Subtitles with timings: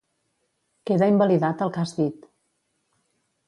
[0.89, 2.29] Queda invalidat el que has dit.